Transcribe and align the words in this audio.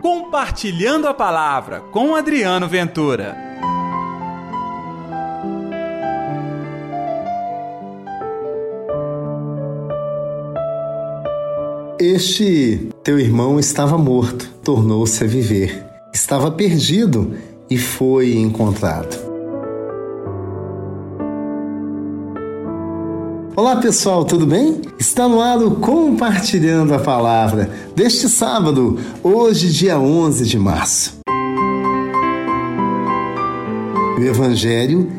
Compartilhando 0.00 1.08
a 1.08 1.14
Palavra 1.14 1.80
com 1.90 2.14
Adriano 2.14 2.68
Ventura. 2.68 3.36
Este 11.98 12.88
teu 13.02 13.18
irmão 13.18 13.58
estava 13.58 13.98
morto, 13.98 14.48
tornou-se 14.62 15.24
a 15.24 15.26
viver. 15.26 15.84
Estava 16.14 16.50
perdido 16.50 17.36
e 17.68 17.76
foi 17.76 18.36
encontrado. 18.36 19.27
Olá 23.58 23.74
pessoal, 23.74 24.24
tudo 24.24 24.46
bem? 24.46 24.82
Está 25.00 25.26
no 25.26 25.40
ar 25.40 25.58
o 25.58 25.72
Compartilhando 25.72 26.94
a 26.94 26.98
Palavra 27.00 27.68
deste 27.92 28.28
sábado, 28.28 29.00
hoje, 29.20 29.72
dia 29.72 29.98
11 29.98 30.44
de 30.44 30.56
março. 30.56 31.18
O 34.16 34.22
Evangelho 34.22 35.10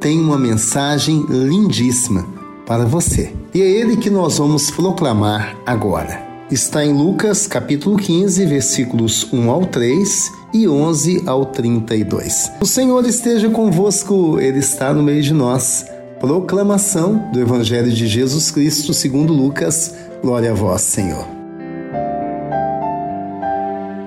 tem 0.00 0.18
uma 0.18 0.36
mensagem 0.36 1.24
lindíssima 1.28 2.26
para 2.66 2.84
você 2.84 3.32
e 3.54 3.62
é 3.62 3.70
ele 3.70 3.96
que 3.96 4.10
nós 4.10 4.38
vamos 4.38 4.68
proclamar 4.68 5.56
agora. 5.64 6.26
Está 6.50 6.84
em 6.84 6.92
Lucas 6.92 7.46
capítulo 7.46 7.96
15, 7.98 8.46
versículos 8.46 9.32
1 9.32 9.48
ao 9.48 9.64
3 9.64 10.32
e 10.52 10.66
11 10.66 11.22
ao 11.24 11.46
32. 11.46 12.50
O 12.60 12.66
Senhor 12.66 13.06
esteja 13.06 13.48
convosco, 13.48 14.40
Ele 14.40 14.58
está 14.58 14.92
no 14.92 15.04
meio 15.04 15.22
de 15.22 15.32
nós. 15.32 15.84
Proclamação 16.26 17.30
do 17.32 17.40
Evangelho 17.40 17.88
de 17.92 18.04
Jesus 18.08 18.50
Cristo 18.50 18.92
segundo 18.92 19.32
Lucas. 19.32 19.94
Glória 20.20 20.50
a 20.50 20.54
vós, 20.54 20.82
Senhor. 20.82 21.24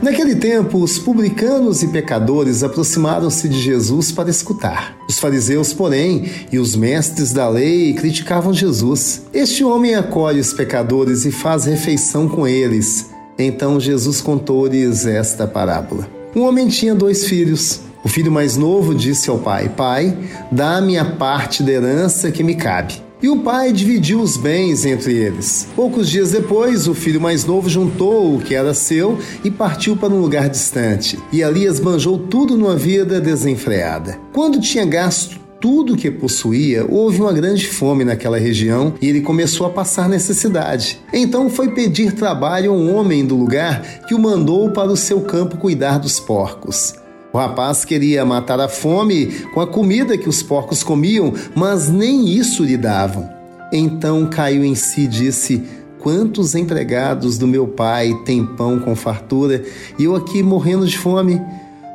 Naquele 0.01 0.35
tempo, 0.35 0.79
os 0.79 0.99
publicanos 0.99 1.81
e 1.81 1.87
pecadores 1.87 2.61
aproximaram-se 2.61 3.47
de 3.47 3.61
Jesus 3.61 4.11
para 4.11 4.29
escutar. 4.29 4.97
Os 5.07 5.17
fariseus, 5.17 5.71
porém, 5.71 6.29
e 6.51 6.59
os 6.59 6.75
mestres 6.75 7.31
da 7.31 7.47
lei 7.47 7.93
criticavam 7.93 8.53
Jesus. 8.53 9.21
Este 9.33 9.63
homem 9.63 9.95
acolhe 9.95 10.41
os 10.41 10.51
pecadores 10.51 11.23
e 11.23 11.31
faz 11.31 11.63
refeição 11.63 12.27
com 12.27 12.45
eles. 12.45 13.11
Então 13.37 13.79
Jesus 13.79 14.19
contou-lhes 14.19 15.05
esta 15.05 15.47
parábola. 15.47 16.05
Um 16.35 16.41
homem 16.41 16.67
tinha 16.67 16.93
dois 16.93 17.23
filhos. 17.23 17.79
O 18.03 18.07
filho 18.07 18.31
mais 18.31 18.55
novo 18.55 18.95
disse 18.95 19.29
ao 19.29 19.39
pai: 19.39 19.69
Pai, 19.69 20.17
dá-me 20.51 20.97
a 20.97 21.05
parte 21.05 21.63
da 21.63 21.71
herança 21.71 22.31
que 22.31 22.43
me 22.43 22.55
cabe. 22.55 23.09
E 23.21 23.27
o 23.27 23.39
pai 23.39 23.73
dividiu 23.73 24.21
os 24.21 24.37
bens 24.37 24.85
entre 24.85 25.13
eles. 25.13 25.67
Poucos 25.75 26.09
dias 26.09 26.31
depois, 26.31 26.87
o 26.87 26.93
filho 26.93 27.19
mais 27.19 27.43
novo 27.43 27.67
juntou 27.67 28.35
o 28.35 28.39
que 28.39 28.55
era 28.55 28.73
seu 28.73 29.19
e 29.43 29.51
partiu 29.51 29.97
para 29.97 30.13
um 30.13 30.21
lugar 30.21 30.47
distante. 30.47 31.19
E 31.29 31.43
ali 31.43 31.65
esbanjou 31.65 32.17
tudo 32.17 32.55
numa 32.55 32.77
vida 32.77 33.19
desenfreada. 33.19 34.17
Quando 34.31 34.61
tinha 34.61 34.85
gasto 34.85 35.37
tudo 35.59 35.97
que 35.97 36.09
possuía, 36.09 36.85
houve 36.87 37.19
uma 37.19 37.33
grande 37.33 37.67
fome 37.67 38.05
naquela 38.05 38.37
região 38.37 38.93
e 39.01 39.09
ele 39.09 39.19
começou 39.19 39.67
a 39.67 39.69
passar 39.69 40.07
necessidade. 40.07 41.01
Então 41.11 41.49
foi 41.49 41.71
pedir 41.71 42.13
trabalho 42.13 42.71
a 42.71 42.73
um 42.73 42.95
homem 42.95 43.25
do 43.25 43.35
lugar 43.35 43.81
que 44.07 44.15
o 44.15 44.19
mandou 44.19 44.71
para 44.71 44.89
o 44.89 44.95
seu 44.95 45.19
campo 45.19 45.57
cuidar 45.57 45.97
dos 45.97 46.21
porcos. 46.21 46.93
O 47.31 47.37
rapaz 47.37 47.85
queria 47.85 48.25
matar 48.25 48.59
a 48.59 48.67
fome 48.67 49.27
com 49.53 49.61
a 49.61 49.67
comida 49.67 50.17
que 50.17 50.27
os 50.27 50.41
porcos 50.41 50.81
comiam, 50.81 51.33
mas 51.55 51.87
nem 51.87 52.27
isso 52.27 52.63
lhe 52.63 52.75
davam. 52.75 53.29
Então 53.71 54.25
caiu 54.25 54.63
em 54.63 54.73
si 54.73 55.01
e 55.01 55.07
disse: 55.07 55.63
Quantos 55.99 56.55
empregados 56.55 57.37
do 57.37 57.47
meu 57.47 57.67
pai 57.67 58.13
têm 58.25 58.45
pão 58.45 58.79
com 58.79 58.95
fartura 58.95 59.63
e 59.97 60.05
eu 60.05 60.15
aqui 60.15 60.41
morrendo 60.41 60.87
de 60.87 60.97
fome? 60.97 61.39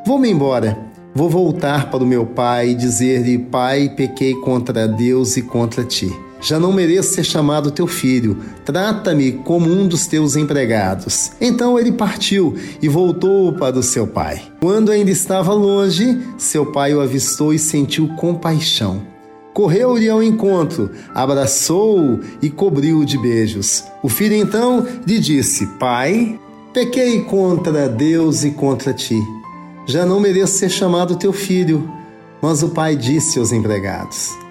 Vou-me 0.07 0.31
embora. 0.31 0.79
Vou 1.17 1.29
voltar 1.31 1.91
para 1.91 2.03
o 2.03 2.07
meu 2.07 2.25
pai 2.25 2.71
e 2.71 2.75
dizer-lhe: 2.75 3.39
Pai, 3.39 3.89
pequei 3.89 4.35
contra 4.35 4.87
Deus 4.87 5.37
e 5.37 5.43
contra 5.43 5.83
ti 5.85 6.13
já 6.45 6.61
não 6.61 6.73
mereço 6.73 7.15
ser 7.15 7.25
chamado 7.25 7.71
teu 7.71 7.87
filho. 7.87 8.37
Trata-me 8.67 9.33
como 9.33 9.71
um 9.71 9.89
dos 9.89 10.07
teus 10.07 10.37
empregados. 10.37 11.33
Então 11.41 11.79
ele 11.79 11.91
partiu 11.91 12.55
e 12.83 12.89
voltou 12.89 13.55
para 13.55 13.79
o 13.79 13.83
seu 13.83 14.07
pai. 14.07 14.43
Quando 14.61 14.93
ainda 14.93 15.11
estava 15.11 15.55
longe, 15.55 16.21
seu 16.37 16.67
pai 16.67 16.95
o 16.95 17.01
avistou 17.01 17.55
e 17.55 17.59
sentiu 17.59 18.09
compaixão. 18.17 19.03
Correu-lhe 19.55 20.11
ao 20.11 20.23
encontro, 20.23 20.91
abraçou-o 21.15 22.21
e 22.43 22.51
cobriu-o 22.51 23.07
de 23.07 23.17
beijos. 23.17 23.85
O 24.03 24.09
filho 24.09 24.35
então 24.35 24.87
lhe 25.07 25.19
disse: 25.19 25.67
Pai, 25.79 26.39
pequei 26.75 27.23
contra 27.23 27.89
Deus 27.89 28.45
e 28.45 28.51
contra 28.51 28.93
ti. 28.93 29.19
Já 29.87 30.05
não 30.05 30.21
mereço 30.21 30.59
ser 30.59 30.69
chamado 30.69 31.17
teu 31.17 31.33
filho. 31.33 31.89
Mas 32.43 32.63
o 32.63 32.69
pai 32.71 32.95
disse 32.97 33.39
aos 33.39 33.53
empregados: 33.53 34.44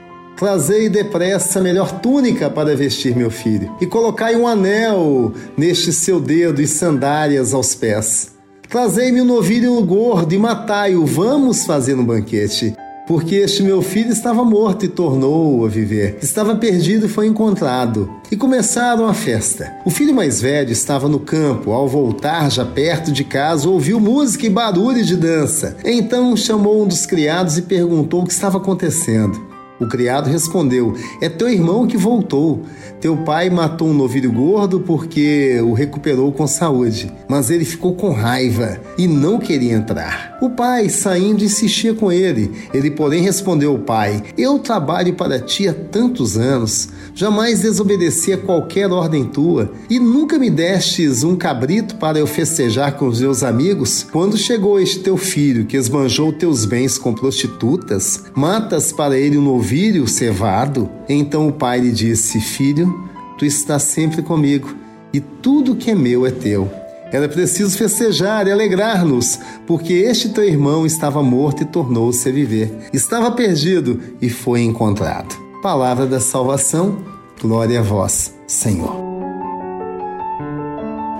Trazei 0.43 0.89
depressa 0.89 1.59
a 1.59 1.61
melhor 1.61 2.01
túnica 2.01 2.49
para 2.49 2.75
vestir 2.75 3.15
meu 3.15 3.31
filho, 3.31 3.73
e 3.79 3.87
colocai 3.87 4.35
um 4.35 4.45
anel 4.45 5.31
neste 5.55 5.93
seu 5.93 6.19
dedo 6.19 6.61
e 6.61 6.67
sandálias 6.67 7.53
aos 7.53 7.73
pés. 7.73 8.33
Trazei-me 8.67 9.21
um 9.21 9.25
novilho 9.25 9.81
gordo 9.83 10.33
e 10.33 10.37
matai-o, 10.37 11.05
vamos 11.05 11.63
fazer 11.63 11.93
um 11.95 12.03
banquete. 12.03 12.75
Porque 13.07 13.35
este 13.35 13.63
meu 13.63 13.81
filho 13.81 14.11
estava 14.11 14.43
morto 14.43 14.83
e 14.83 14.89
tornou 14.89 15.65
a 15.65 15.69
viver. 15.69 16.17
Estava 16.21 16.53
perdido 16.57 17.05
e 17.05 17.09
foi 17.09 17.27
encontrado. 17.27 18.09
E 18.29 18.35
começaram 18.35 19.07
a 19.07 19.13
festa. 19.13 19.73
O 19.85 19.89
filho 19.89 20.13
mais 20.13 20.41
velho 20.41 20.73
estava 20.73 21.07
no 21.07 21.21
campo. 21.21 21.71
Ao 21.71 21.87
voltar, 21.87 22.51
já 22.51 22.65
perto 22.65 23.13
de 23.13 23.23
casa, 23.23 23.69
ouviu 23.69 23.97
música 23.97 24.45
e 24.45 24.49
barulho 24.49 25.05
de 25.05 25.15
dança. 25.15 25.77
Então 25.85 26.35
chamou 26.35 26.83
um 26.83 26.87
dos 26.87 27.05
criados 27.05 27.57
e 27.57 27.61
perguntou 27.61 28.23
o 28.23 28.25
que 28.25 28.33
estava 28.33 28.57
acontecendo. 28.57 29.52
O 29.83 29.87
criado 29.87 30.29
respondeu: 30.29 30.95
É 31.21 31.27
teu 31.27 31.49
irmão 31.49 31.85
que 31.85 31.97
voltou. 31.97 32.63
Teu 33.01 33.17
pai 33.17 33.49
matou 33.49 33.89
um 33.89 33.93
novilho 33.93 34.31
gordo 34.31 34.79
porque 34.79 35.59
o 35.61 35.73
recuperou 35.73 36.31
com 36.31 36.47
saúde, 36.47 37.11
mas 37.27 37.49
ele 37.49 37.65
ficou 37.65 37.93
com 37.95 38.11
raiva 38.11 38.79
e 38.97 39.07
não 39.07 39.39
queria 39.39 39.73
entrar. 39.73 40.32
O 40.43 40.49
pai, 40.49 40.89
saindo, 40.89 41.41
insistia 41.41 41.93
com 41.93 42.11
ele. 42.11 42.51
Ele, 42.73 42.91
porém, 42.91 43.23
respondeu 43.23 43.71
ao 43.71 43.79
pai: 43.79 44.21
Eu 44.37 44.59
trabalho 44.59 45.13
para 45.13 45.39
ti 45.39 45.69
há 45.69 45.73
tantos 45.73 46.37
anos, 46.37 46.89
jamais 47.15 47.61
desobedeci 47.61 48.33
a 48.33 48.37
qualquer 48.37 48.91
ordem 48.91 49.23
tua, 49.23 49.71
e 49.89 50.01
nunca 50.01 50.37
me 50.37 50.49
destes 50.49 51.23
um 51.23 51.37
cabrito 51.37 51.95
para 51.95 52.19
eu 52.19 52.27
festejar 52.27 52.97
com 52.97 53.07
os 53.07 53.21
meus 53.21 53.41
amigos? 53.41 54.05
Quando 54.11 54.35
chegou 54.35 54.81
este 54.81 54.99
teu 54.99 55.15
filho, 55.15 55.65
que 55.65 55.77
esbanjou 55.77 56.33
teus 56.33 56.65
bens 56.65 56.97
com 56.97 57.13
prostitutas, 57.13 58.25
matas 58.35 58.91
para 58.91 59.17
ele 59.17 59.37
um 59.37 59.41
novilho 59.41 60.05
cevado? 60.09 60.89
Então 61.07 61.47
o 61.47 61.53
pai 61.53 61.79
lhe 61.79 61.91
disse: 61.93 62.41
Filho, 62.41 62.93
tu 63.37 63.45
estás 63.45 63.83
sempre 63.83 64.21
comigo, 64.21 64.75
e 65.13 65.21
tudo 65.21 65.73
que 65.73 65.89
é 65.89 65.95
meu 65.95 66.25
é 66.25 66.31
teu. 66.31 66.82
Era 67.13 67.29
preciso 67.29 67.77
festejar 67.77 68.47
e 68.47 68.51
alegrar-nos, 68.51 69.39
porque 69.67 69.93
este 69.93 70.29
teu 70.29 70.43
irmão 70.43 70.85
estava 70.85 71.21
morto 71.21 71.61
e 71.61 71.65
tornou-se 71.65 72.27
a 72.27 72.31
viver. 72.31 72.89
Estava 72.91 73.31
perdido 73.31 73.99
e 74.19 74.29
foi 74.29 74.63
encontrado. 74.63 75.35
Palavra 75.61 76.07
da 76.07 76.19
salvação, 76.19 76.97
glória 77.39 77.79
a 77.79 77.83
vós, 77.83 78.33
Senhor. 78.47 78.95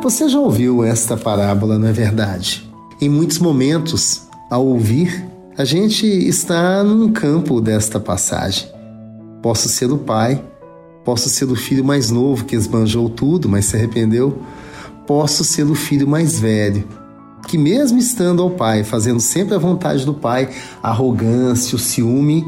Você 0.01 0.27
já 0.27 0.39
ouviu 0.39 0.83
esta 0.83 1.15
parábola, 1.15 1.77
não 1.77 1.87
é 1.87 1.93
verdade? 1.93 2.67
Em 2.99 3.07
muitos 3.07 3.37
momentos, 3.37 4.23
ao 4.49 4.65
ouvir, 4.65 5.23
a 5.55 5.63
gente 5.63 6.07
está 6.07 6.83
num 6.83 7.13
campo 7.13 7.61
desta 7.61 7.99
passagem. 7.99 8.67
Posso 9.41 9.69
ser 9.69 9.91
o 9.91 9.97
pai, 9.99 10.43
Posso 11.03 11.27
ser 11.29 11.45
o 11.45 11.55
filho 11.55 11.83
mais 11.83 12.09
novo 12.09 12.45
que 12.45 12.55
esbanjou 12.55 13.09
tudo, 13.09 13.49
mas 13.49 13.65
se 13.65 13.75
arrependeu. 13.75 14.39
Posso 15.05 15.43
ser 15.43 15.63
o 15.63 15.75
filho 15.75 16.07
mais 16.07 16.39
velho, 16.39 16.87
que 17.47 17.57
mesmo 17.57 17.99
estando 17.99 18.41
ao 18.41 18.51
pai, 18.51 18.83
fazendo 18.83 19.19
sempre 19.19 19.53
a 19.53 19.59
vontade 19.59 20.05
do 20.05 20.13
pai, 20.13 20.49
a 20.81 20.89
arrogância, 20.89 21.75
o 21.75 21.79
ciúme, 21.79 22.45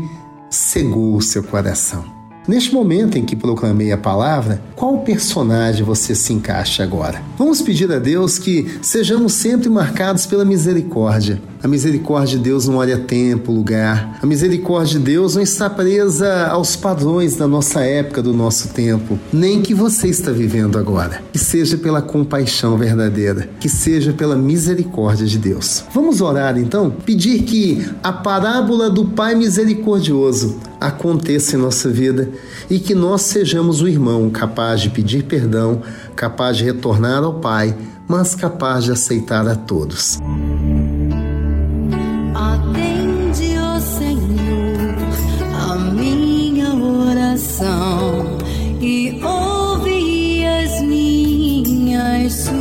cegou 0.49 1.15
o 1.15 1.21
seu 1.21 1.43
coração. 1.43 2.15
Neste 2.47 2.73
momento 2.73 3.17
em 3.17 3.25
que 3.25 3.35
proclamei 3.35 3.91
a 3.91 3.97
palavra, 3.97 4.61
qual 4.75 4.99
personagem 4.99 5.83
você 5.83 6.13
se 6.13 6.31
encaixa 6.31 6.83
agora? 6.83 7.21
Vamos 7.37 7.59
pedir 7.59 7.91
a 7.91 7.97
Deus 7.97 8.37
que 8.37 8.77
sejamos 8.83 9.33
sempre 9.33 9.67
marcados 9.67 10.27
pela 10.27 10.45
misericórdia. 10.45 11.41
A 11.65 11.67
misericórdia 11.67 12.37
de 12.37 12.43
Deus 12.43 12.67
não 12.67 12.75
olha 12.75 12.95
tempo, 12.95 13.51
lugar. 13.51 14.19
A 14.21 14.25
misericórdia 14.27 14.99
de 14.99 15.05
Deus 15.05 15.33
não 15.33 15.41
está 15.41 15.67
presa 15.67 16.45
aos 16.45 16.75
padrões 16.75 17.37
da 17.37 17.47
nossa 17.47 17.81
época, 17.81 18.21
do 18.21 18.31
nosso 18.31 18.67
tempo, 18.67 19.17
nem 19.33 19.63
que 19.63 19.73
você 19.73 20.07
está 20.07 20.31
vivendo 20.31 20.77
agora. 20.77 21.23
Que 21.33 21.39
seja 21.39 21.75
pela 21.75 22.03
compaixão 22.03 22.77
verdadeira, 22.77 23.49
que 23.59 23.67
seja 23.67 24.13
pela 24.13 24.35
misericórdia 24.35 25.25
de 25.25 25.39
Deus. 25.39 25.83
Vamos 25.91 26.21
orar 26.21 26.55
então? 26.55 26.91
Pedir 26.91 27.41
que 27.41 27.83
a 28.03 28.13
parábola 28.13 28.87
do 28.87 29.05
Pai 29.05 29.33
misericordioso 29.33 30.59
aconteça 30.79 31.55
em 31.55 31.59
nossa 31.59 31.89
vida 31.89 32.29
e 32.69 32.77
que 32.77 32.93
nós 32.93 33.23
sejamos 33.23 33.81
o 33.81 33.87
irmão 33.87 34.29
capaz 34.29 34.81
de 34.81 34.91
pedir 34.91 35.23
perdão, 35.23 35.81
capaz 36.15 36.57
de 36.57 36.63
retornar 36.63 37.23
ao 37.23 37.39
Pai, 37.39 37.75
mas 38.07 38.35
capaz 38.35 38.83
de 38.83 38.91
aceitar 38.91 39.47
a 39.47 39.55
todos. 39.55 40.19
Minha 45.91 46.73
oração 46.73 48.37
e 48.81 49.19
ouve 49.23 50.45
as 50.45 50.81
minhas 50.81 52.33
súplicas. 52.33 52.55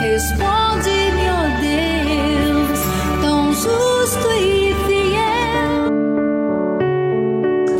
Responde-me, 0.00 1.28
ó 1.30 1.48
Deus, 1.60 2.80
tão 3.22 3.52
justo 3.52 4.28
e 4.40 4.74
fiel. 4.86 5.92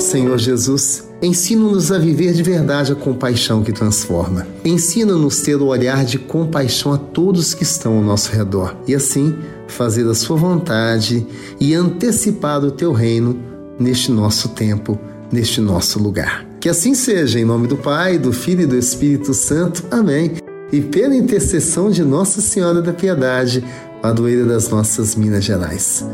Senhor 0.00 0.38
Jesus, 0.38 1.05
ensina-nos 1.25 1.91
a 1.91 1.99
viver 1.99 2.32
de 2.32 2.43
verdade 2.43 2.93
a 2.93 2.94
compaixão 2.94 3.62
que 3.62 3.73
transforma. 3.73 4.47
Ensina-nos 4.65 5.41
ter 5.41 5.56
o 5.56 5.67
olhar 5.67 6.05
de 6.05 6.19
compaixão 6.19 6.93
a 6.93 6.99
todos 6.99 7.55
que 7.55 7.62
estão 7.62 7.97
ao 7.97 8.03
nosso 8.03 8.32
redor 8.32 8.76
e 8.87 8.94
assim 8.94 9.35
fazer 9.67 10.09
a 10.09 10.15
sua 10.15 10.37
vontade 10.37 11.26
e 11.59 11.75
antecipar 11.75 12.62
o 12.65 12.71
teu 12.71 12.93
reino 12.93 13.38
neste 13.79 14.11
nosso 14.11 14.50
tempo, 14.50 14.99
neste 15.32 15.61
nosso 15.61 15.99
lugar. 15.99 16.47
Que 16.61 16.69
assim 16.69 16.94
seja, 16.94 17.38
em 17.38 17.44
nome 17.44 17.67
do 17.67 17.77
Pai, 17.77 18.19
do 18.19 18.32
Filho 18.32 18.62
e 18.62 18.67
do 18.67 18.77
Espírito 18.77 19.35
Santo. 19.35 19.85
Amém. 19.91 20.32
E 20.73 20.81
pela 20.81 21.15
intercessão 21.15 21.91
de 21.91 22.03
Nossa 22.03 22.41
Senhora 22.41 22.81
da 22.81 22.93
Piedade, 22.93 23.65
padroeira 24.00 24.44
das 24.44 24.69
nossas 24.69 25.15
Minas 25.15 25.44
Gerais 25.44 26.05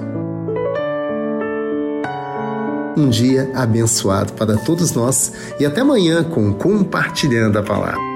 um 2.96 3.08
dia 3.08 3.50
abençoado 3.54 4.32
para 4.32 4.56
todos 4.58 4.92
nós 4.92 5.32
e 5.58 5.66
até 5.66 5.80
amanhã 5.80 6.24
com 6.24 6.52
Compartilhando 6.52 7.58
a 7.58 7.62
Palavra. 7.62 8.10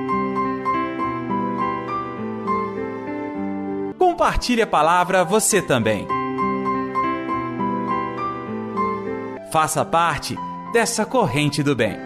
Compartilhe 3.98 4.62
a 4.62 4.66
palavra 4.66 5.24
você 5.24 5.60
também. 5.60 6.06
Faça 9.52 9.84
parte 9.84 10.36
dessa 10.72 11.04
corrente 11.04 11.62
do 11.62 11.76
bem. 11.76 11.96